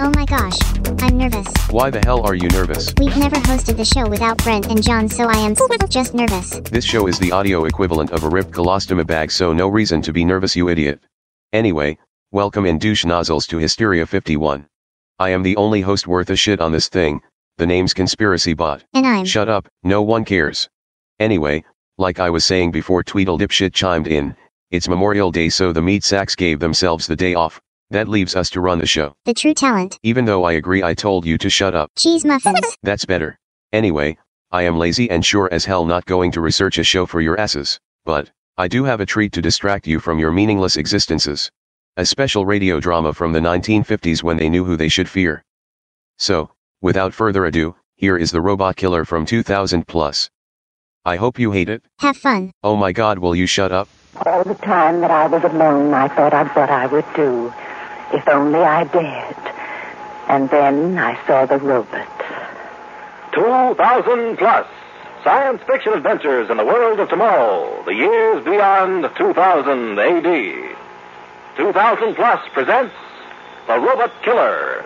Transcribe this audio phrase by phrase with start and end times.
[0.00, 0.56] Oh my gosh,
[1.02, 1.48] I'm nervous.
[1.70, 2.94] Why the hell are you nervous?
[3.00, 5.56] We've never hosted the show without Brent and John, so I am
[5.88, 6.50] just nervous.
[6.60, 10.12] This show is the audio equivalent of a ripped colostomy bag, so no reason to
[10.12, 11.00] be nervous, you idiot.
[11.52, 11.98] Anyway,
[12.30, 14.68] welcome in douche nozzles to Hysteria 51.
[15.18, 17.20] I am the only host worth a shit on this thing,
[17.56, 18.84] the name's Conspiracy Bot.
[18.94, 19.24] And I'm.
[19.24, 20.68] Shut up, no one cares.
[21.18, 21.64] Anyway,
[21.96, 24.36] like I was saying before Tweedledipshit chimed in,
[24.70, 27.60] it's Memorial Day so the meat sacks gave themselves the day off,
[27.90, 29.14] that leaves us to run the show.
[29.24, 29.98] the true talent.
[30.02, 31.90] Even though I agree I told you to shut up.
[31.96, 32.76] Cheese muffins.
[32.82, 33.38] That's better.
[33.72, 34.16] Anyway,
[34.50, 37.38] I am lazy and sure as hell not going to research a show for your
[37.38, 41.50] asses, but, I do have a treat to distract you from your meaningless existences.
[41.96, 45.42] A special radio drama from the 1950s when they knew who they should fear.
[46.18, 46.50] So,
[46.80, 50.30] without further ado, here is the Robot Killer from 2000 plus.
[51.04, 51.82] I hope you hate it.
[52.00, 52.52] Have fun.
[52.62, 53.88] Oh my god, will you shut up?
[54.26, 57.52] All the time that I was alone, I thought of what I would do,
[58.12, 59.36] if only I dared.
[60.28, 62.06] And then I saw the robot.
[63.32, 64.66] 2000 plus.
[65.24, 70.76] Science fiction adventures in the world of tomorrow, the years beyond 2000 AD.
[71.56, 72.94] 2000 plus presents
[73.66, 74.84] The Robot Killer.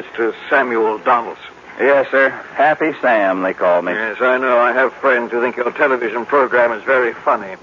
[0.00, 0.34] Mr.
[0.48, 1.44] Samuel Donaldson.
[1.78, 2.30] Yes, sir.
[2.54, 3.92] Happy Sam, they call me.
[3.92, 4.58] Yes, I know.
[4.58, 7.56] I have friends who think your television program is very funny.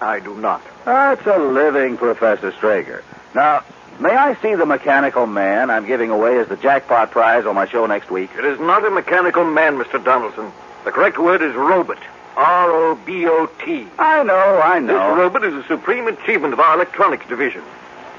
[0.00, 0.62] I do not.
[0.84, 3.02] That's a living Professor Strager.
[3.34, 3.62] Now,
[4.00, 7.66] may I see the mechanical man I'm giving away as the jackpot prize on my
[7.66, 8.30] show next week?
[8.36, 10.02] It is not a mechanical man, Mr.
[10.02, 10.52] Donaldson.
[10.84, 11.98] The correct word is robot.
[12.36, 13.88] R-O-B-O-T.
[13.98, 14.92] I know, I know.
[14.92, 17.62] This robot is a supreme achievement of our electronics division.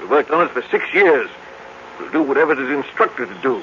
[0.00, 1.30] We worked on it for six years.
[1.98, 3.62] We'll do whatever it is instructed to do.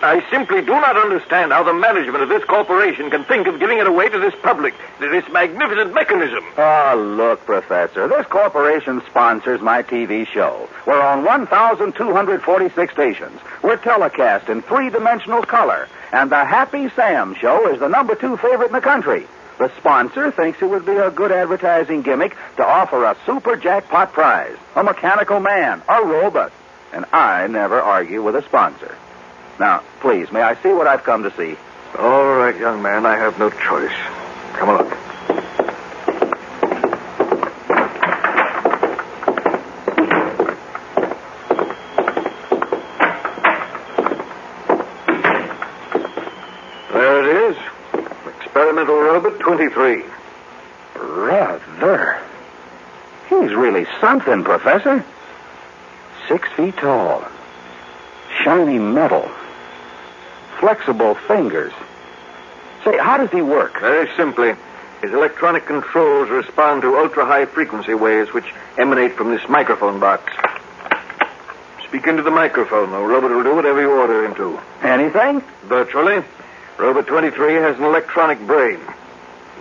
[0.00, 3.78] I simply do not understand how the management of this corporation can think of giving
[3.78, 6.44] it away to this public, to this magnificent mechanism.
[6.56, 8.06] Oh, look, Professor.
[8.06, 10.68] This corporation sponsors my TV show.
[10.86, 13.40] We're on 1,246 stations.
[13.60, 15.88] We're telecast in three-dimensional color.
[16.12, 19.26] And the Happy Sam show is the number two favorite in the country.
[19.58, 24.12] The sponsor thinks it would be a good advertising gimmick to offer a super jackpot
[24.12, 26.52] prize, a mechanical man, a robot.
[26.92, 28.96] And I never argue with a sponsor.
[29.60, 31.56] Now, please, may I see what I've come to see?
[31.98, 33.92] All right, young man, I have no choice.
[34.54, 34.90] Come along.
[46.92, 47.56] There it is.
[48.42, 50.04] Experimental robot 23.
[50.94, 52.20] Brother.
[53.28, 55.04] He's really something, Professor.
[56.28, 57.24] Six feet tall.
[58.44, 59.30] Shiny metal.
[60.60, 61.72] Flexible fingers.
[62.84, 63.80] Say, how does he work?
[63.80, 64.54] Very simply.
[65.00, 70.32] His electronic controls respond to ultra high frequency waves which emanate from this microphone box.
[71.84, 72.90] Speak into the microphone.
[72.90, 74.60] The robot will do whatever you order him to.
[74.82, 75.40] Anything?
[75.64, 76.22] Virtually.
[76.78, 78.78] Robot 23 has an electronic brain.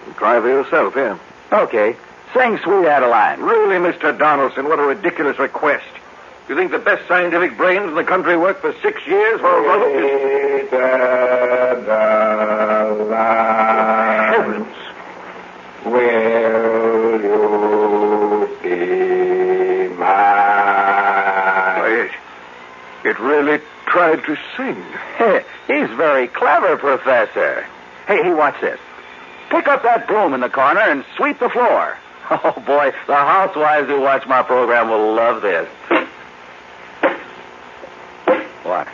[0.08, 1.18] You try for yourself, here.
[1.52, 1.96] Okay.
[2.34, 3.40] Sing Sweet Adeline.
[3.42, 4.18] Really, Mr.
[4.18, 5.86] Donaldson, what a ridiculous request.
[6.50, 9.62] You think the best scientific brains in the country work for six years for a
[9.62, 10.72] robot?
[14.34, 14.68] Heavens.
[15.86, 21.82] Will you be mine?
[21.92, 22.12] It,
[23.04, 24.82] it really tried to sing.
[25.68, 27.66] He's very clever, Professor.
[28.08, 28.80] Hey, hey, watch this.
[29.50, 31.98] Pick up that broom in the corner and sweep the floor.
[32.30, 35.70] Oh, boy, the housewives who watch my program will love this.
[38.64, 38.86] What?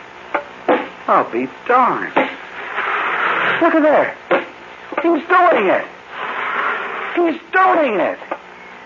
[1.06, 2.14] I'll be darned.
[3.60, 4.16] Look at there.
[5.02, 5.86] He's doing it.
[7.14, 8.18] He's doing it.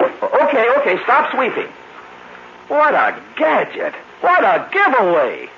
[0.00, 1.72] Okay, okay, stop sweeping.
[2.68, 3.94] What a gadget.
[4.20, 5.48] What a giveaway.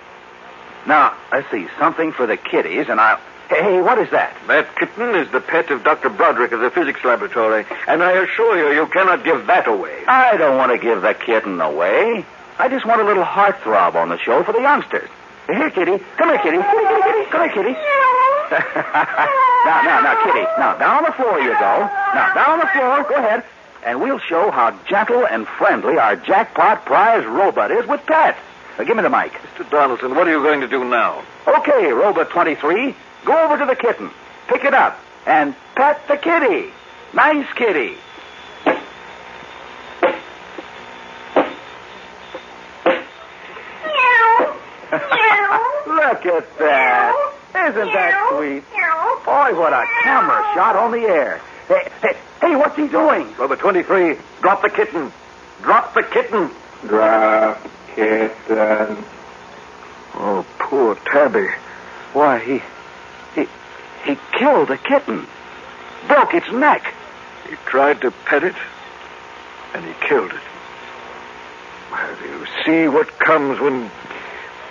[0.86, 3.20] Now, let's see, something for the kiddies, and I'll.
[3.48, 4.36] Hey, hey, what is that?
[4.46, 6.08] That kitten is the pet of Dr.
[6.08, 10.04] Broderick of the physics laboratory, and I assure you, you cannot give that away.
[10.06, 12.24] I don't want to give the kitten away.
[12.58, 15.10] I just want a little heartthrob on the show for the youngsters.
[15.54, 15.98] Here, kitty.
[16.16, 16.58] Come here, kitty.
[16.58, 17.30] Kitty, kitty, kitty.
[17.30, 17.72] Come here, kitty.
[18.50, 20.44] now, now, now, kitty.
[20.58, 21.74] Now, down on the floor you go.
[22.14, 23.02] Now, down on the floor.
[23.08, 23.44] Go ahead.
[23.84, 28.38] And we'll show how gentle and friendly our jackpot prize robot is with pets.
[28.78, 29.32] Now, give me the mic.
[29.32, 29.68] Mr.
[29.70, 31.24] Donaldson, what are you going to do now?
[31.46, 32.94] Okay, Robot 23.
[33.24, 34.10] Go over to the kitten.
[34.48, 34.98] Pick it up.
[35.26, 36.70] And pet the kitty.
[37.14, 37.96] Nice kitty.
[46.22, 47.32] Look at that.
[47.54, 48.62] Isn't that sweet?
[49.24, 51.40] Boy, what a camera shot on the air.
[51.66, 53.34] Hey, hey, hey, what's he doing?
[53.38, 55.10] Robot 23, drop the kitten.
[55.62, 56.50] Drop the kitten.
[56.86, 57.58] Drop
[57.94, 59.02] kitten.
[60.14, 61.48] Oh, poor Tabby.
[62.12, 62.60] Why, he.
[63.34, 63.48] he.
[64.04, 65.26] he killed the kitten.
[66.06, 66.92] Broke its neck.
[67.48, 68.56] He tried to pet it,
[69.72, 70.40] and he killed it.
[71.90, 73.90] Well, do you see what comes when.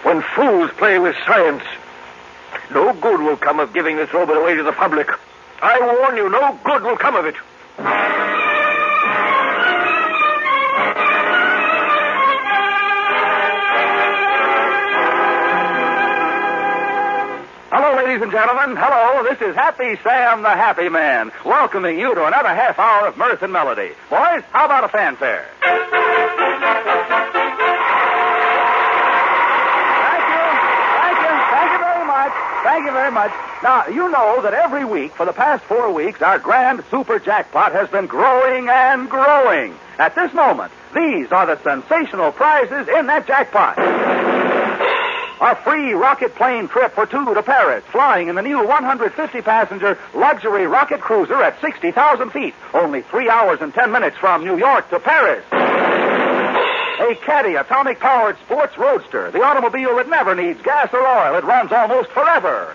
[0.03, 1.63] When fools play with science?
[2.71, 5.09] No good will come of giving this robot away to the public.
[5.61, 7.35] I warn you, no good will come of it.
[17.71, 18.75] Hello, ladies and gentlemen.
[18.77, 23.17] Hello, this is Happy Sam the Happy Man, welcoming you to another half hour of
[23.17, 23.89] mirth and melody.
[24.09, 25.98] Boys, how about a fanfare?
[33.11, 33.31] Much.
[33.63, 37.71] Now, you know that every week for the past four weeks, our grand super jackpot
[37.73, 39.75] has been growing and growing.
[39.97, 43.77] At this moment, these are the sensational prizes in that jackpot.
[45.41, 49.97] A free rocket plane trip for two to Paris, flying in the new 150 passenger
[50.13, 54.89] luxury rocket cruiser at 60,000 feet, only three hours and 10 minutes from New York
[54.89, 55.45] to Paris.
[55.53, 61.35] A Caddy atomic powered sports roadster, the automobile that never needs gas or oil.
[61.37, 62.73] It runs almost forever.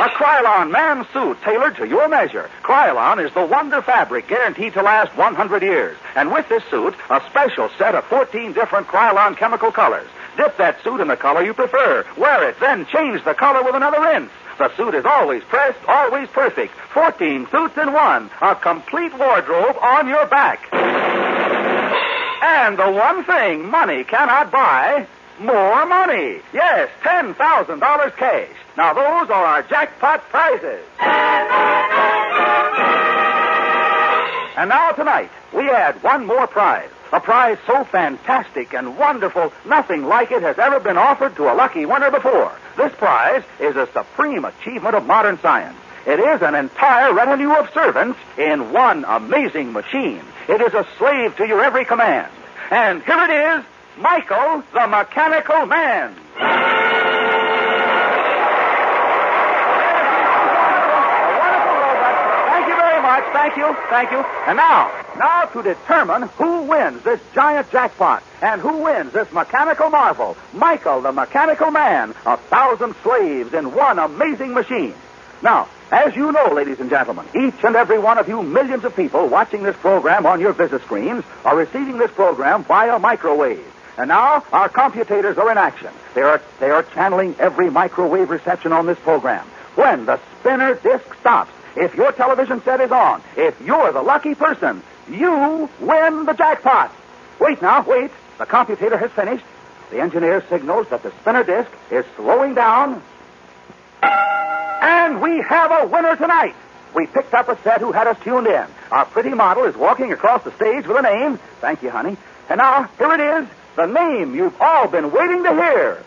[0.00, 2.50] A Krylon man suit tailored to your measure.
[2.64, 5.96] Krylon is the wonder fabric guaranteed to last 100 years.
[6.16, 10.08] And with this suit, a special set of 14 different Krylon chemical colors.
[10.36, 12.04] Dip that suit in the color you prefer.
[12.16, 14.32] Wear it, then change the color with another rinse.
[14.58, 16.74] The suit is always pressed, always perfect.
[16.92, 18.30] 14 suits in one.
[18.42, 20.68] A complete wardrobe on your back.
[22.42, 25.06] And the one thing money cannot buy
[25.40, 26.40] more money.
[26.52, 28.48] Yes, $10,000 cash.
[28.76, 30.84] Now, those are our jackpot prizes.
[34.56, 36.88] And now, tonight, we add one more prize.
[37.12, 41.54] A prize so fantastic and wonderful, nothing like it has ever been offered to a
[41.54, 42.52] lucky winner before.
[42.76, 45.76] This prize is a supreme achievement of modern science.
[46.06, 50.22] It is an entire retinue of servants in one amazing machine.
[50.48, 52.30] It is a slave to your every command.
[52.70, 53.64] And here it is
[53.98, 56.14] Michael the Mechanical Man.
[62.50, 63.24] Thank you very much.
[63.32, 63.76] Thank you.
[63.90, 64.18] Thank you.
[64.48, 69.90] And now, now to determine who wins this giant jackpot and who wins this mechanical
[69.90, 74.94] marvel, Michael the Mechanical Man, a thousand slaves in one amazing machine.
[75.42, 78.96] Now, as you know, ladies and gentlemen, each and every one of you millions of
[78.96, 83.64] people watching this program on your visit screens are receiving this program via microwave.
[83.96, 85.90] And now our computators are in action.
[86.14, 89.46] They are they are channeling every microwave reception on this program.
[89.76, 94.34] When the spinner disc stops, if your television set is on, if you're the lucky
[94.34, 96.92] person, you win the jackpot.
[97.40, 98.10] Wait now, wait.
[98.38, 99.44] The computator has finished.
[99.90, 103.02] The engineer signals that the spinner disc is slowing down.
[104.02, 106.54] And we have a winner tonight.
[106.94, 108.66] We picked up a set who had us tuned in.
[108.90, 111.38] Our pretty model is walking across the stage with a name.
[111.60, 112.16] Thank you, honey.
[112.48, 116.02] And now, here it is, the name you've all been waiting to hear.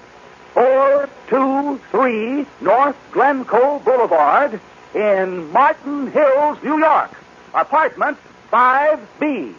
[0.53, 4.59] 423 North Glencoe Boulevard
[4.95, 7.11] in Martin Hills, New York.
[7.53, 8.17] Apartment
[8.51, 9.53] 5B.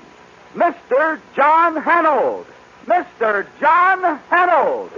[0.54, 1.20] Mr.
[1.36, 2.46] John Hanold.
[2.86, 3.46] Mr.
[3.60, 4.90] John Hanold.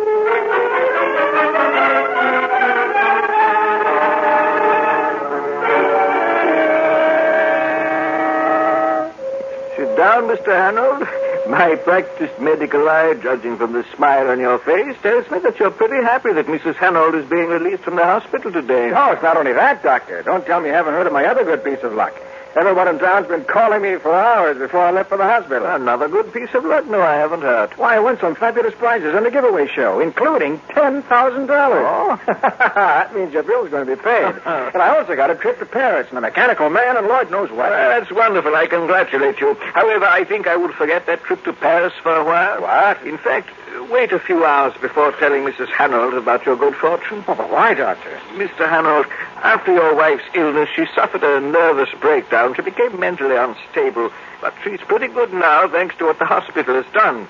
[9.77, 10.53] Sit down, Mr.
[10.55, 11.20] Hanold.
[11.51, 15.73] My practiced medical eye, judging from the smile on your face, tells me that you're
[15.73, 16.75] pretty happy that Mrs.
[16.77, 18.91] Hanold is being released from the hospital today.
[18.91, 20.23] No, it's not only that, Doctor.
[20.23, 22.15] Don't tell me you haven't heard of my other good piece of luck.
[22.57, 25.67] Everyone in town's been calling me for hours before I left for the hospital.
[25.67, 26.85] Another good piece of luck?
[26.89, 27.71] No, I haven't heard.
[27.79, 31.49] Why, I won some fabulous prizes in the giveaway show, including $10,000.
[31.49, 32.21] Oh?
[32.27, 34.21] that means your bill's going to be paid.
[34.41, 34.71] Uh-huh.
[34.73, 37.51] and I also got a trip to Paris and a mechanical man and Lord knows
[37.51, 37.71] what.
[37.71, 38.55] Well, that's wonderful.
[38.55, 39.55] I congratulate you.
[39.55, 42.63] However, I think I will forget that trip to Paris for a while.
[42.63, 43.07] What?
[43.07, 43.51] In fact,
[43.89, 45.69] wait a few hours before telling Mrs.
[45.69, 47.25] Hanold about your good fortune.
[47.29, 48.11] Oh, but why, Doctor?
[48.35, 48.69] Mr.
[48.69, 49.07] Hanold,
[49.37, 52.55] after your wife's illness, she suffered a nervous breakdown.
[52.55, 54.11] She became mentally unstable,
[54.41, 57.27] but she's pretty good now, thanks to what the hospital has done.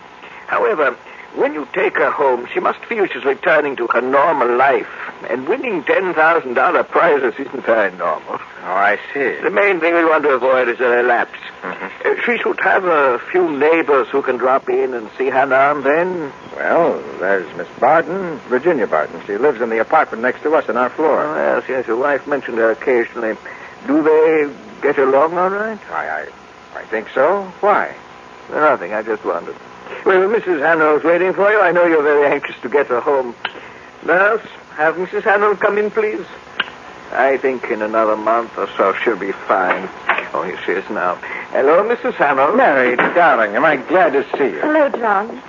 [0.46, 0.96] However,
[1.34, 4.88] when you take her home, she must feel she's returning to her normal life.
[5.28, 8.40] And winning $10,000 prizes isn't very normal.
[8.62, 9.36] Oh, I see.
[9.40, 11.38] The main thing we want to avoid is a relapse.
[11.62, 11.79] Mm-hmm.
[12.24, 15.84] She should have a few neighbors who can drop in and see her now and
[15.84, 16.32] then.
[16.56, 19.20] Well, there's Miss Barton, Virginia Barton.
[19.26, 21.24] She lives in the apartment next to us on our floor.
[21.24, 23.36] Oh, yes, yes, your wife mentioned her occasionally.
[23.86, 24.52] Do they
[24.82, 25.78] get along all right?
[25.90, 26.28] I, I,
[26.80, 27.44] I think so.
[27.60, 27.94] Why?
[28.50, 29.56] Nothing, I just wondered.
[30.04, 30.60] Well, Mrs.
[30.60, 31.60] Hanold's waiting for you.
[31.60, 33.34] I know you're very anxious to get her home.
[34.04, 35.22] Nurse, have Mrs.
[35.22, 36.24] Hanold come in, please.
[37.12, 39.88] I think in another month or so she'll be fine.
[40.32, 41.16] Oh, here she is now.
[41.50, 42.12] Hello, Mrs.
[42.14, 42.56] Hanold.
[42.56, 44.60] Mary, darling, am I glad to see you?
[44.60, 45.42] Hello, John.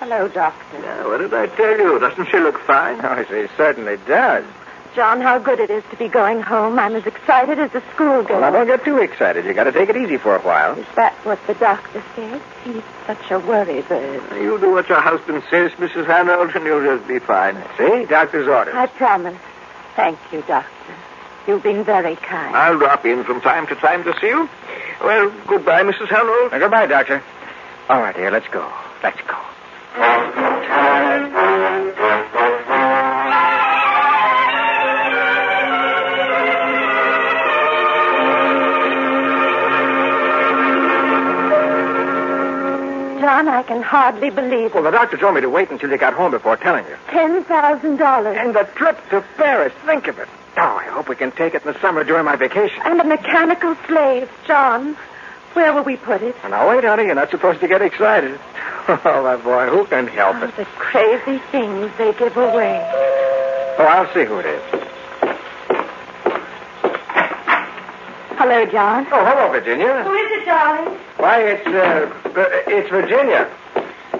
[0.00, 0.78] Hello, Doctor.
[0.80, 1.98] Now, what did I tell you?
[1.98, 3.00] Doesn't she look fine?
[3.02, 4.44] Oh, she certainly does.
[4.96, 6.78] John, how good it is to be going home.
[6.78, 8.40] I'm as excited as a schoolgirl.
[8.40, 9.44] Well, now, don't get too excited.
[9.44, 10.76] You got to take it easy for a while.
[10.78, 12.40] Is that what the doctor said?
[12.64, 14.22] He's such a worry bird.
[14.40, 16.06] You do what your husband says, Mrs.
[16.06, 17.62] Hanold, and you'll just be fine.
[17.76, 18.06] See?
[18.06, 18.74] Doctor's orders.
[18.74, 19.36] I promise.
[19.96, 20.70] Thank you, Doctor.
[21.46, 22.54] You've been very kind.
[22.56, 24.48] I'll drop in from time to time to see you.
[25.02, 26.08] Well, goodbye, Mrs.
[26.08, 26.52] Hanold.
[26.52, 27.22] Now, goodbye, Doctor.
[27.88, 28.68] All right, dear, let's go.
[29.02, 29.36] Let's go.
[43.20, 44.74] John, I can hardly believe it.
[44.74, 46.96] Well, the doctor told me to wait until you got home before telling you.
[47.08, 48.36] Ten thousand dollars.
[48.38, 49.72] And the trip to Paris.
[49.84, 50.28] Think of it.
[50.58, 52.80] Oh, I hope we can take it in the summer during my vacation.
[52.84, 54.96] And a mechanical slave, John.
[55.52, 56.34] Where will we put it?
[56.42, 57.04] And now, wait, honey.
[57.04, 58.38] You're not supposed to get excited.
[58.88, 60.54] Oh, my boy, who can help Oh, it?
[60.56, 62.78] the crazy things they give away.
[63.80, 64.62] Oh, I'll see who it is.
[68.38, 69.06] Hello, John.
[69.10, 70.04] Oh, hello, Virginia.
[70.04, 70.94] Who is it, darling?
[71.16, 73.50] Why, it's, uh, uh, it's Virginia.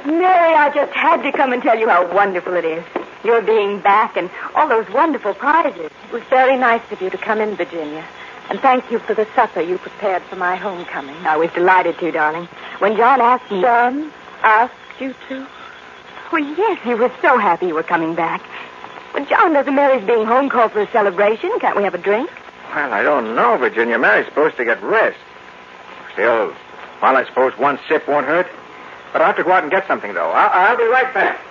[0.05, 2.83] Mary, I just had to come and tell you how wonderful it is.
[3.23, 5.93] Your being back and all those wonderful prizes.
[6.17, 8.03] It was very nice of you to come in, Virginia.
[8.49, 11.15] And thank you for the supper you prepared for my homecoming.
[11.27, 12.47] I was delighted to, darling.
[12.79, 13.61] When John asked me...
[13.61, 14.11] John
[14.43, 15.47] asked you to?
[16.33, 18.43] Well, yes, he was so happy you were coming back.
[19.13, 21.51] But John doesn't Mary's being home call for a celebration.
[21.61, 22.31] Can't we have a drink?
[22.75, 23.99] Well, I don't know, Virginia.
[23.99, 25.19] Mary's supposed to get rest.
[26.15, 26.55] Still,
[27.03, 28.47] well, I suppose one sip won't hurt.
[29.13, 30.31] But I'll have to go out and get something, though.
[30.31, 31.46] I'll, I'll be right back.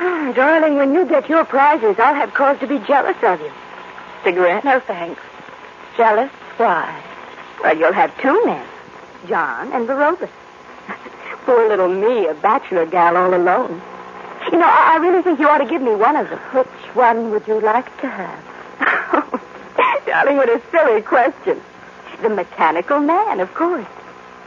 [0.00, 3.52] Oh, darling, when you get your prizes, I'll have cause to be jealous of you.
[4.24, 4.64] Cigarette?
[4.64, 5.20] No, thanks.
[5.96, 6.30] Jealous?
[6.56, 7.02] Why?
[7.62, 8.66] Well, you'll have two men,
[9.28, 10.30] John and Barobas.
[11.44, 13.80] Poor little me, a bachelor gal all alone.
[14.50, 16.38] You know, I, I really think you ought to give me one of them.
[16.38, 18.44] Which one would you like to have?
[20.06, 21.60] darling, what a silly question.
[22.22, 23.86] The mechanical man, of course.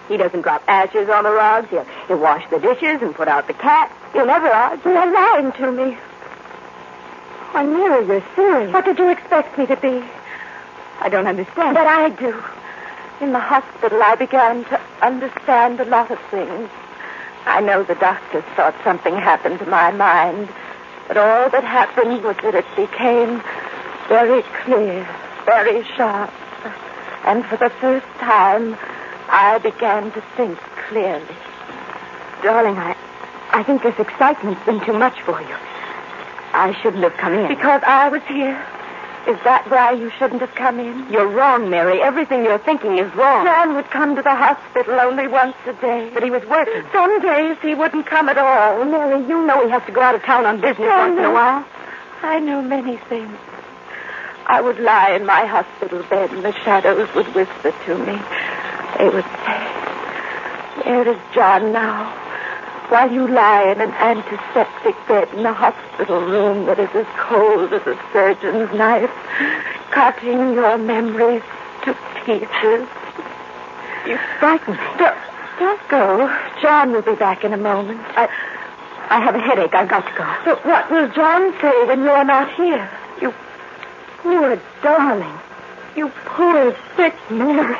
[0.07, 1.69] He doesn't drop ashes on the rugs.
[1.69, 3.91] He'll, he'll wash the dishes and put out the cat.
[4.13, 4.91] He'll never argue.
[4.91, 5.97] You're lying to me.
[7.51, 8.73] Why, Mary, you're serious.
[8.73, 10.03] What did you expect me to be?
[10.99, 11.75] I don't understand.
[11.75, 12.43] But I do.
[13.21, 16.69] In the hospital, I began to understand a lot of things.
[17.45, 20.47] I know the doctors thought something happened to my mind,
[21.07, 23.43] but all that happened was that it became
[24.07, 25.07] very clear,
[25.45, 26.31] very sharp.
[27.25, 28.77] And for the first time,
[29.29, 31.35] I began to think clearly.
[32.41, 32.95] Darling, I,
[33.53, 35.55] I think this excitement's been too much for you.
[36.53, 37.47] I shouldn't have come in.
[37.47, 38.57] Because I was here.
[39.27, 41.09] Is that why you shouldn't have come in?
[41.09, 42.01] You're wrong, Mary.
[42.01, 43.45] Everything you're thinking is wrong.
[43.45, 46.09] John would come to the hospital only once a day.
[46.13, 46.83] But he was working.
[46.91, 48.83] Some days he wouldn't come at all.
[48.83, 51.31] Mary, you know he has to go out of town on business once in a
[51.31, 51.65] while.
[52.21, 53.37] I know many things.
[54.45, 58.19] I would lie in my hospital bed and the shadows would whisper to me.
[58.97, 59.61] They would say,
[60.83, 62.22] Where is John now?
[62.89, 67.73] While you lie in an antiseptic bed in a hospital room that is as cold
[67.73, 69.09] as a surgeon's knife,
[69.91, 71.41] cutting your memories
[71.83, 72.87] to pieces.
[74.05, 74.79] You frighten me.
[74.97, 75.17] Don't,
[75.59, 76.39] don't go.
[76.61, 78.01] John will be back in a moment.
[78.17, 78.27] I,
[79.09, 79.73] I have a headache.
[79.73, 80.35] I've got to go.
[80.45, 82.89] But what will John say when you're not here?
[83.21, 83.33] You
[84.17, 85.39] poor darling.
[85.95, 87.77] You poor sick Mary.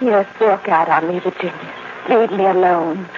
[0.00, 1.74] Yes, walk out on me, Virginia.
[2.08, 3.08] Leave me alone.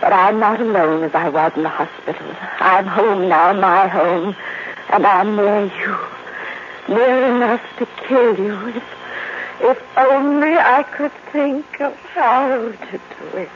[0.00, 2.36] But I'm not alone as I was in the hospital.
[2.60, 4.36] I'm home now, my home.
[4.90, 5.96] And I'm near you.
[6.88, 8.82] Near enough to kill you if,
[9.60, 13.50] if only I could think of how to do it.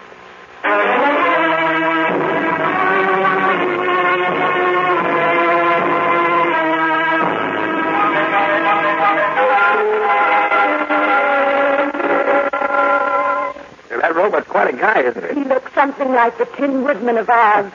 [15.02, 15.40] He?
[15.40, 17.70] He looks something like the Tin Woodman of Oz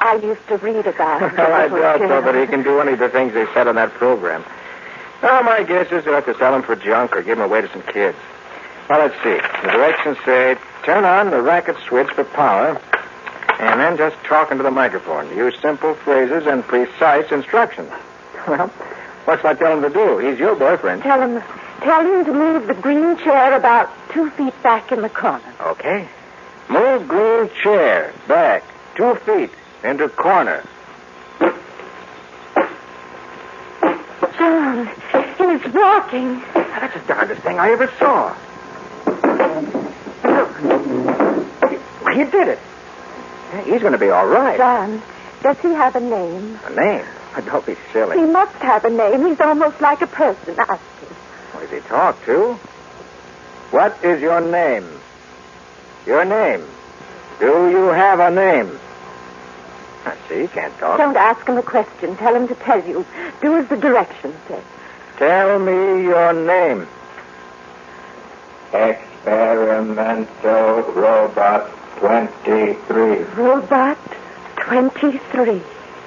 [0.00, 1.20] I used to read about.
[1.36, 3.74] well, I doubt so, but he can do any of the things they said on
[3.76, 4.44] that program.
[5.22, 7.62] Well, my guess is they'll have to sell him for junk or give him away
[7.62, 8.16] to some kids.
[8.88, 9.36] Well, let's see.
[9.66, 12.80] The directions say turn on the racket switch for power,
[13.58, 15.34] and then just talk into the microphone.
[15.36, 17.90] Use simple phrases and precise instructions.
[18.46, 18.68] Well,
[19.24, 20.18] what's I tell him to do?
[20.18, 21.02] He's your boyfriend.
[21.02, 21.42] Tell him,
[21.80, 25.42] tell him to move the green chair about two feet back in the corner.
[25.60, 26.06] Okay.
[27.00, 28.62] Green chair back
[28.94, 29.50] two feet
[29.84, 30.64] into corner.
[34.38, 34.86] John,
[35.38, 36.40] he's walking.
[36.54, 38.34] That's the darndest thing I ever saw.
[40.24, 40.56] Look.
[42.14, 42.58] He did it.
[43.64, 44.56] He's going to be all right.
[44.56, 45.02] John,
[45.42, 46.58] does he have a name?
[46.64, 47.04] A name?
[47.44, 48.18] Don't be silly.
[48.18, 49.26] He must have a name.
[49.26, 50.58] He's almost like a person.
[50.58, 51.08] Ask him.
[51.52, 52.54] What does he talk to?
[53.70, 54.88] What is your name?
[56.06, 56.64] Your name.
[57.38, 58.78] Do you have a name?
[60.04, 60.98] I see, he can't talk.
[60.98, 62.16] Don't ask him a question.
[62.16, 63.04] Tell him to tell you.
[63.42, 64.60] Do as the directions say.
[65.18, 66.86] Tell me your name.
[68.72, 73.16] Experimental Robot 23.
[73.34, 73.98] Robot
[74.56, 75.62] 23.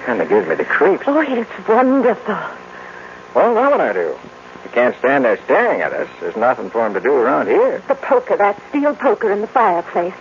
[0.06, 1.04] Kind of gives me the creeps.
[1.08, 2.38] Oh, it's wonderful.
[3.36, 4.18] Well, now what I do?
[4.64, 6.08] He can't stand there staring at us.
[6.20, 7.84] There's nothing for him to do around here.
[7.88, 10.14] The poker, that steel poker in the fireplace.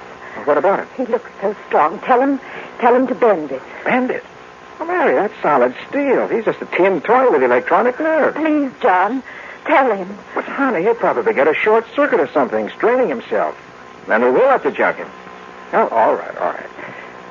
[0.45, 0.89] What about it?
[0.97, 1.99] He looks so strong.
[2.01, 2.41] Tell him,
[2.79, 3.63] tell him to bend it.
[3.85, 4.25] Bend it?
[4.81, 6.29] Oh, Mary, that's solid steel.
[6.29, 8.37] He's just a tin toy with electronic nerves.
[8.37, 9.23] Please, John,
[9.65, 10.17] tell him.
[10.35, 13.57] But, honey, he'll probably get a short circuit or something, straining himself.
[14.07, 15.09] Then we will have to jug him.
[15.73, 16.71] Oh, all right, all right.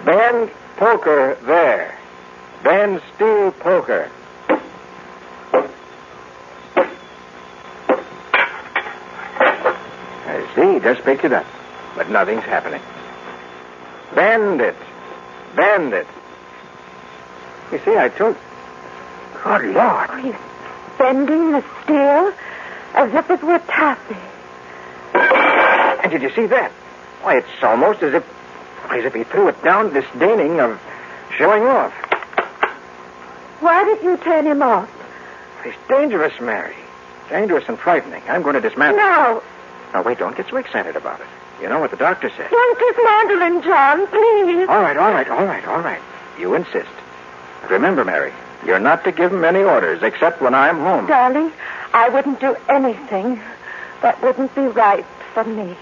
[0.06, 1.98] Bend poker there.
[2.64, 4.12] Bend steel poker.
[10.26, 10.80] I see.
[10.80, 11.46] Just picked it up.
[11.96, 12.82] But nothing's happening.
[14.16, 14.76] Bend it.
[15.56, 16.08] Bend it.
[17.72, 18.36] You see, I told.
[19.44, 20.10] Good Lord.
[20.10, 20.36] Oh, he's
[20.98, 22.34] bending the steel
[22.94, 24.16] as if it were taffy.
[26.04, 26.72] And did you see that?
[27.22, 28.24] Why, it's almost as if,
[28.90, 30.80] as if he threw it down, disdaining of
[31.38, 31.94] showing off.
[33.60, 34.90] Why did you turn him off?
[35.64, 36.76] He's dangerous, Mary.
[37.30, 38.24] Dangerous and frightening.
[38.28, 38.98] I'm going to dismantle.
[38.98, 39.44] No.
[39.94, 41.28] Now, wait, don't get so excited about it.
[41.62, 42.50] You know what the doctor said.
[42.50, 44.70] Don't dismantle him, John, please.
[44.70, 46.02] All right, all right, all right, all right.
[46.40, 46.90] You insist.
[47.62, 48.32] But remember, Mary,
[48.66, 51.08] you're not to give him any orders except when I'm home.
[51.08, 51.52] Darling,
[51.94, 53.42] I wouldn't do anything
[54.02, 55.76] that wouldn't be right for me.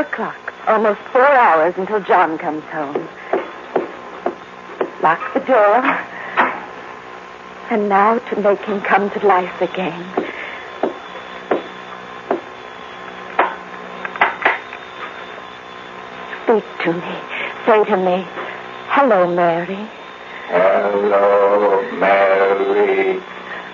[0.00, 0.52] o'clock.
[0.66, 3.08] Almost four hours until John comes home.
[5.02, 5.76] Lock the door.
[7.70, 10.04] And now to make him come to life again.
[16.42, 17.14] Speak to me.
[17.64, 18.26] Say to me,
[18.88, 19.86] hello, Mary.
[20.48, 23.20] Hello, Mary.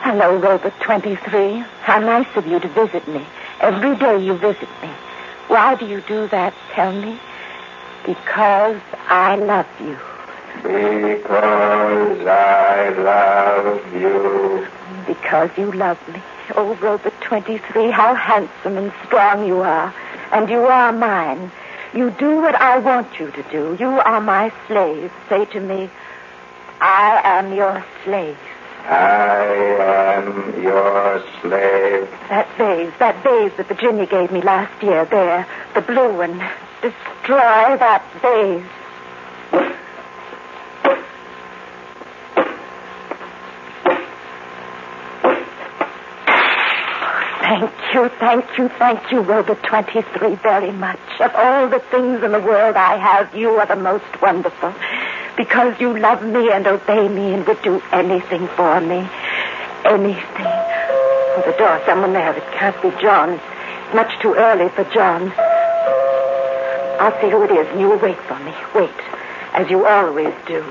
[0.03, 1.65] Hello, Robert 23.
[1.83, 3.25] How nice of you to visit me.
[3.61, 4.91] Every day you visit me.
[5.57, 7.19] Why do you do that, tell me?
[8.05, 9.97] Because I love you.
[10.62, 14.66] Because I love you.
[15.07, 16.23] Because you love me.
[16.57, 19.95] Oh, Robert 23, how handsome and strong you are.
[20.31, 21.51] And you are mine.
[21.95, 23.79] You do what I want you to do.
[23.81, 25.11] You are my slave.
[25.31, 25.88] Say to me,
[26.83, 28.37] I am your slave.
[28.88, 32.09] I am your slave.
[32.29, 36.38] That vase, that vase that Virginia gave me last year, there, the blue one.
[36.83, 38.64] Destroy that vase.
[47.40, 50.99] Thank you, thank you, thank you, Robert 23, very much.
[51.20, 54.75] Of all the things in the world I have, you are the most wonderful.
[55.37, 59.07] Because you love me and obey me and would do anything for me.
[59.85, 60.46] Anything.
[60.46, 62.35] Oh, the door, someone there.
[62.35, 63.35] It can't be John.
[63.35, 65.33] It's much too early for John.
[66.99, 68.55] I'll see who it is, and you will wait for me.
[68.75, 68.90] Wait,
[69.53, 70.64] as you always do.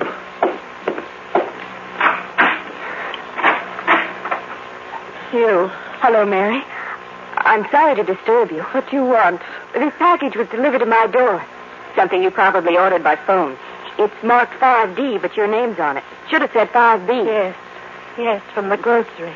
[5.32, 5.68] You.
[6.02, 6.64] Hello, Mary.
[7.38, 8.64] I'm sorry to disturb you.
[8.64, 9.42] What do you want?
[9.74, 11.46] This package was delivered to my door.
[11.96, 13.58] Something you probably ordered by phone.
[13.98, 16.04] It's marked 5D, but your name's on it.
[16.30, 17.26] Should have said 5B.
[17.26, 17.56] Yes.
[18.18, 19.34] Yes, from the grocery.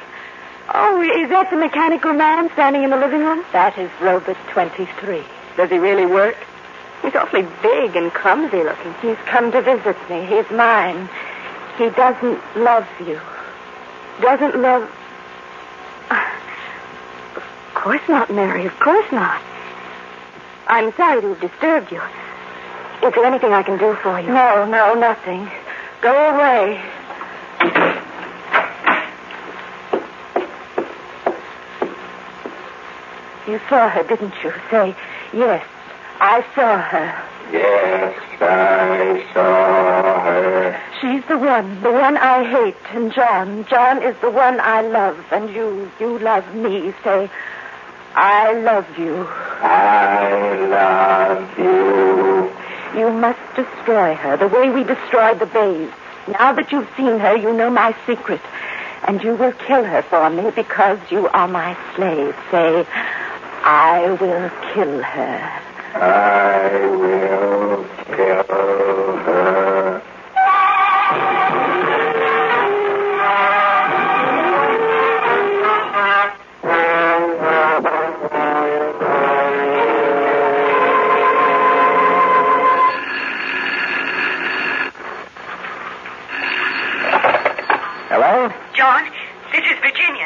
[0.74, 3.44] Oh, is that the mechanical man standing in the living room?
[3.54, 5.24] That is Robert 23.
[5.58, 6.38] Does he really work?
[7.02, 8.94] He's awfully big and clumsy looking.
[9.02, 10.26] He's come to visit me.
[10.26, 11.10] He's mine.
[11.78, 13.20] He doesn't love you.
[14.22, 14.90] Doesn't love.
[17.36, 18.66] Of course not, Mary.
[18.66, 19.42] Of course not.
[20.68, 22.02] I'm sorry to have disturbed you.
[23.02, 24.28] Is there anything I can do for you?
[24.28, 25.50] No, no, nothing.
[26.02, 26.82] Go away.
[33.48, 34.54] You saw her, didn't you?
[34.70, 34.96] Say,
[35.34, 35.66] yes,
[36.20, 37.24] I saw her.
[37.52, 40.82] Yes, I saw her.
[41.02, 42.76] She's the one, the one I hate.
[42.92, 45.18] And John, John is the one I love.
[45.32, 46.94] And you, you love me.
[47.04, 47.30] Say,
[48.14, 49.26] I love you.
[49.62, 52.59] I love you.
[52.96, 55.92] You must destroy her the way we destroyed the bays.
[56.28, 58.42] Now that you've seen her, you know my secret.
[59.04, 62.36] And you will kill her for me because you are my slave.
[62.52, 62.86] Say,
[63.64, 65.62] I will kill her.
[65.96, 69.29] I will kill her.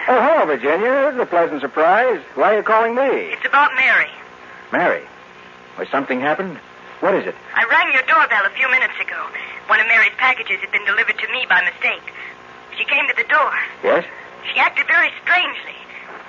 [0.05, 1.15] Oh, hello, Virginia.
[1.15, 2.19] Is a pleasant surprise.
[2.35, 3.31] Why are you calling me?
[3.31, 4.11] It's about Mary.
[4.71, 5.03] Mary.
[5.79, 6.59] Was something happened?
[6.99, 7.35] What is it?
[7.55, 9.15] I rang your doorbell a few minutes ago.
[9.67, 12.03] One of Mary's packages had been delivered to me by mistake.
[12.77, 13.53] She came to the door.
[13.83, 14.03] Yes?
[14.51, 15.77] She acted very strangely,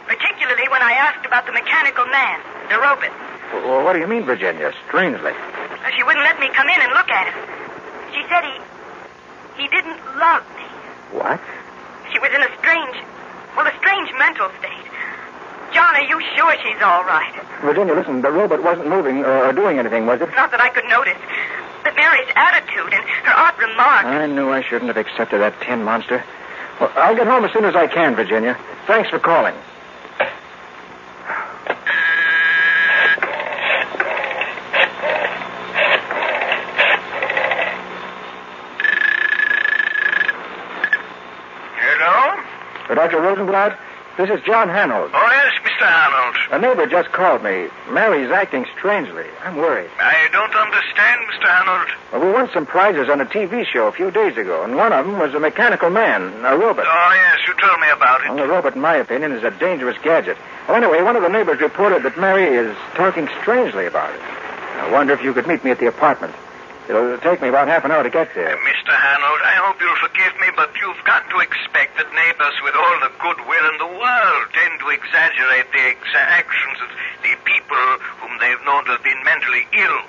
[0.07, 2.39] particularly when I asked about the mechanical man,
[2.71, 3.11] the robot.
[3.67, 4.71] Well, what do you mean, Virginia?
[4.87, 5.35] Strangely.
[5.97, 7.39] She wouldn't let me come in and look at him.
[8.15, 8.57] She said he.
[9.63, 10.67] he didn't love me.
[11.11, 11.41] What?
[12.13, 13.03] She was in a strange.
[13.57, 14.87] Well, a strange mental state.
[15.73, 17.35] John, are you sure she's all right?
[17.63, 20.31] Virginia, listen, the robot wasn't moving or, doing anything, was it?
[20.37, 21.19] Not that I could notice.
[21.83, 24.07] But Mary's attitude and her odd remarks.
[24.07, 26.25] I knew I shouldn't have accepted that tin monster.
[26.81, 28.59] Well, I'll get home as soon as I can, Virginia.
[28.87, 29.55] Thanks for calling.
[41.77, 42.43] Hello?
[42.89, 43.21] Uh, Dr.
[43.35, 43.77] Rosenblatt,
[44.17, 45.11] this is John Hanold.
[45.13, 45.91] Oh, yes, Mr.
[45.91, 46.37] Arnold.
[46.53, 47.67] A neighbor just called me.
[47.91, 49.27] Mary's acting strangely.
[49.43, 49.91] I'm worried.
[49.99, 51.51] I don't understand, Mr.
[51.51, 51.91] Arnold.
[52.13, 54.93] Well, we won some prizes on a TV show a few days ago, and one
[54.93, 56.87] of them was a mechanical man, a robot.
[56.87, 58.29] Oh, yes, you told me about it.
[58.29, 60.37] Well, the robot, in my opinion, is a dangerous gadget.
[60.69, 64.21] Well, anyway, one of the neighbors reported that Mary is talking strangely about it.
[64.23, 66.35] I wonder if you could meet me at the apartment.
[66.89, 68.57] It'll take me about half an hour to get there.
[68.61, 68.93] Mr.
[68.93, 72.97] Hanold, I hope you'll forgive me, but you've got to expect that neighbors with all
[73.01, 76.91] the goodwill in the world tend to exaggerate the exa- actions of
[77.25, 77.81] the people
[78.21, 80.01] whom they've known to have been mentally ill.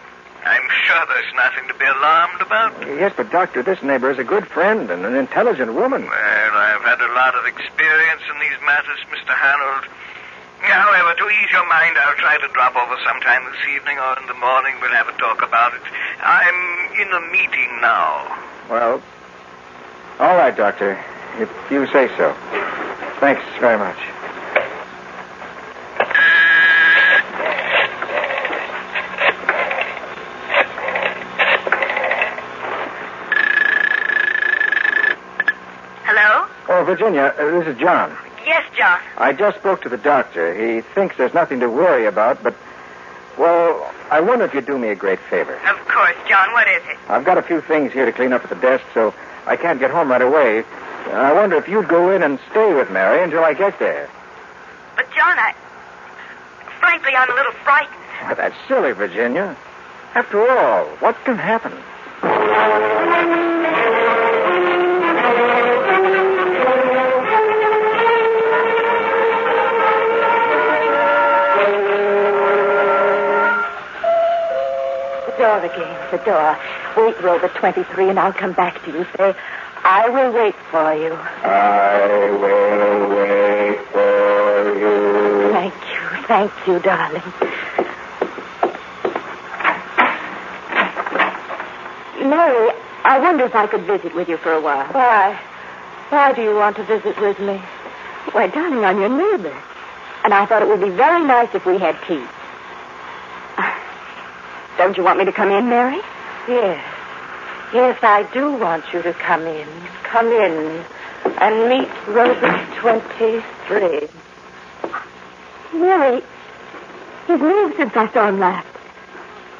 [0.44, 2.76] I'm sure there's nothing to be alarmed about.
[3.00, 6.04] Yes, but, Doctor, this neighbor is a good friend and an intelligent woman.
[6.06, 9.34] Well, I've had a lot of experience in these matters, Mr.
[9.34, 9.88] Hanold.
[10.68, 14.28] However, to ease your mind, I'll try to drop over sometime this evening or in
[14.28, 14.76] the morning.
[14.82, 15.82] We'll have a talk about it.
[16.22, 18.38] I'm in a meeting now.
[18.70, 19.02] Well,
[20.20, 20.98] all right, Doctor.
[21.38, 22.34] If you say so.
[23.20, 23.98] Thanks very much.
[36.06, 36.48] Hello?
[36.70, 38.16] Oh, Virginia, uh, this is John.
[38.46, 39.00] Yes, John.
[39.18, 40.54] I just spoke to the doctor.
[40.54, 42.56] He thinks there's nothing to worry about, but,
[43.38, 45.56] well, I wonder if you'd do me a great favor.
[45.56, 46.52] Of course, John.
[46.54, 46.98] What is it?
[47.10, 49.14] I've got a few things here to clean up at the desk, so
[49.48, 50.64] I can't get home right away.
[51.12, 54.10] I wonder if you'd go in and stay with Mary until I get there.
[54.96, 55.54] But, John, I.
[56.80, 57.96] Frankly, I'm a little frightened.
[58.22, 59.56] Why, that's silly, Virginia.
[60.14, 61.74] After all, what can happen?
[75.60, 76.58] Door again, the door.
[76.98, 79.06] Wait, Rover 23, and I'll come back to you.
[79.18, 79.36] Say,
[79.84, 81.14] I will wait for you.
[81.14, 85.52] I will wait for you.
[85.52, 87.24] Thank you, thank you, darling.
[92.30, 92.72] Mary,
[93.04, 94.88] I wonder if I could visit with you for a while.
[94.88, 95.40] Why?
[96.10, 97.58] Why do you want to visit with me?
[98.32, 99.56] Why, darling, I'm your neighbor.
[100.24, 102.26] And I thought it would be very nice if we had tea.
[104.78, 106.02] Don't you want me to come in, Mary?
[106.48, 106.84] Yes.
[107.74, 109.68] Yes, I do want you to come in.
[110.04, 110.84] Come in
[111.40, 114.08] and meet Robert 23.
[115.74, 116.22] Mary,
[117.28, 118.68] he's moved since I saw him last.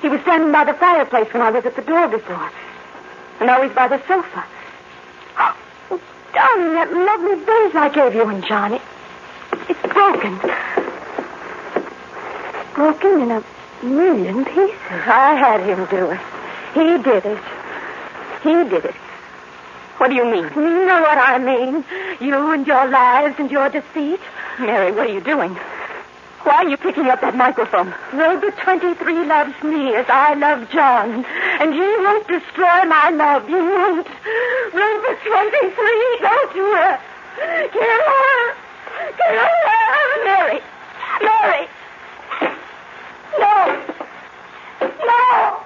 [0.02, 2.52] He was standing by the fireplace when I was at the door before.
[3.40, 4.46] And now he's by the sofa.
[5.38, 5.56] Oh,
[6.34, 8.80] darling, that lovely vase I gave you and Johnny.
[9.68, 10.38] It's broken.
[12.76, 13.55] Broken in a
[13.86, 14.80] million pieces.
[14.90, 16.20] I had him do it.
[16.74, 17.44] He did it.
[18.44, 18.96] He did it.
[19.98, 20.44] What do you mean?
[20.56, 21.86] You know what I mean.
[22.20, 24.20] You and your lies and your deceit.
[24.60, 25.58] Mary, what are you doing?
[26.46, 27.94] Why are you picking up that microphone?
[28.14, 31.26] Robert 23 loves me as I love John.
[31.60, 33.48] And he won't destroy my love.
[33.48, 34.06] He won't.
[34.70, 37.00] Robert 23, don't do it.
[37.42, 38.54] Uh, kill her.
[39.18, 40.24] Kill her.
[40.26, 40.60] Mary.
[41.24, 41.68] Mary.
[43.40, 43.56] No.
[44.82, 45.62] No.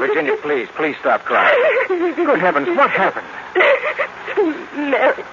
[0.00, 1.58] Virginia, please, please stop crying.
[1.88, 3.26] Good heavens, what happened?
[4.90, 5.24] Mary.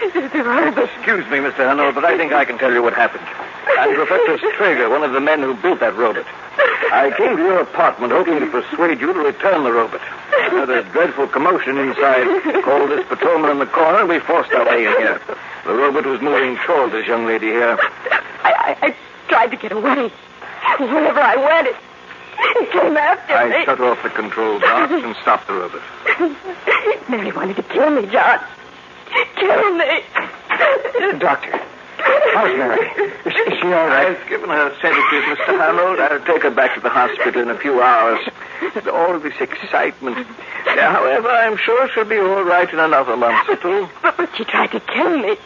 [0.00, 1.68] Excuse me, Mr.
[1.68, 3.24] Hanover, but I think I can tell you what happened.
[3.78, 6.26] I'm Professor Strager, one of the men who built that robot.
[6.92, 10.00] I came to your apartment hoping to persuade you to return the robot.
[10.30, 12.26] There was a dreadful commotion inside.
[12.64, 15.20] Called this patrolman in the corner, and we forced our way in here.
[15.64, 17.76] The robot was moving toward this young lady here.
[18.42, 18.96] I, I, I
[19.28, 20.10] tried to get away.
[20.78, 21.76] Wherever I went, it,
[22.38, 23.56] it came after I me.
[23.56, 25.82] I shut off the control box and stopped the robot.
[27.10, 28.40] Mary wanted to kill me, John.
[29.36, 30.02] Kill me.
[31.18, 31.52] Doctor,
[32.34, 32.86] how's Mary?
[33.24, 34.16] Is, is she all right?
[34.16, 35.58] I've given her sedatives, Mr.
[35.58, 35.98] Harold.
[35.98, 38.20] I'll take her back to the hospital in a few hours.
[38.92, 40.26] All this excitement.
[40.66, 43.88] However, I'm sure she'll be all right in another month or two.
[44.02, 45.36] But, but she tried to kill me.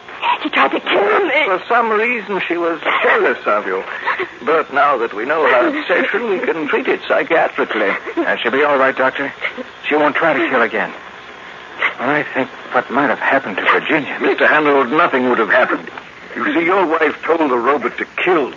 [0.43, 1.45] She tried to kill me.
[1.45, 3.83] For some reason, she was jealous of you.
[4.45, 7.95] But now that we know her obsession, we can treat it psychiatrically.
[8.17, 9.33] And she'll be all right, Doctor?
[9.87, 10.93] She won't try to kill again.
[11.99, 14.15] Well, I think what might have happened to Virginia.
[14.19, 14.47] Mr.
[14.47, 15.89] Harold, nothing would have happened.
[16.35, 18.53] You see, your wife told the robot to kill.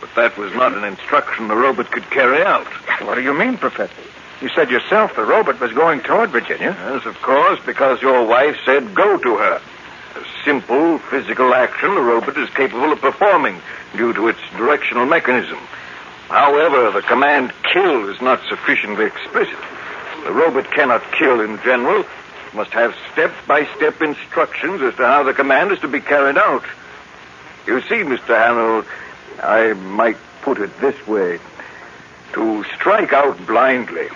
[0.00, 2.66] But that was not an instruction the robot could carry out.
[3.02, 3.92] What do you mean, Professor?
[4.40, 6.76] You said yourself the robot was going toward Virginia.
[6.78, 9.60] Yes, of course, because your wife said go to her.
[10.14, 13.60] A simple physical action the robot is capable of performing
[13.96, 15.58] due to its directional mechanism.
[16.28, 19.58] However, the command kill is not sufficiently explicit.
[20.24, 22.04] The robot cannot kill in general.
[22.56, 26.38] Must have step by step instructions as to how the command is to be carried
[26.38, 26.64] out.
[27.66, 28.34] You see, Mr.
[28.34, 28.86] Hanold,
[29.42, 31.38] I might put it this way.
[32.32, 34.08] To strike out blindly,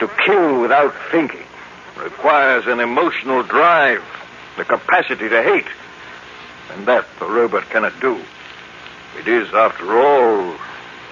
[0.00, 1.46] to kill without thinking,
[1.96, 4.02] requires an emotional drive,
[4.56, 5.68] the capacity to hate.
[6.72, 8.20] And that the robot cannot do.
[9.20, 10.56] It is, after all,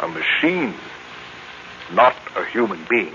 [0.00, 0.74] a machine,
[1.92, 3.14] not a human being.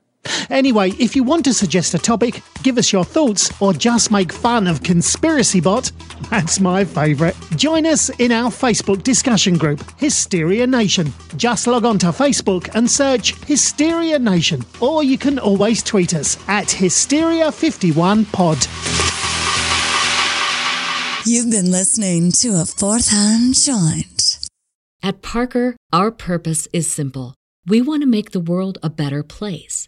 [0.49, 4.31] Anyway, if you want to suggest a topic, give us your thoughts, or just make
[4.31, 5.91] fun of Conspiracy Bot,
[6.29, 7.35] that's my favourite.
[7.55, 11.13] Join us in our Facebook discussion group, Hysteria Nation.
[11.37, 16.37] Just log on to Facebook and search Hysteria Nation, or you can always tweet us
[16.47, 18.67] at Hysteria51pod.
[21.25, 24.39] You've been listening to a fourth hand joint.
[25.03, 27.35] At Parker, our purpose is simple.
[27.65, 29.87] We want to make the world a better place